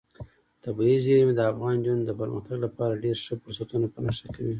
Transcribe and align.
طبیعي 0.63 0.97
زیرمې 1.05 1.33
د 1.35 1.41
افغان 1.51 1.73
نجونو 1.79 2.03
د 2.05 2.11
پرمختګ 2.19 2.57
لپاره 2.65 3.01
ډېر 3.03 3.15
ښه 3.23 3.33
فرصتونه 3.43 3.87
په 3.93 3.99
نښه 4.05 4.27
کوي. 4.35 4.49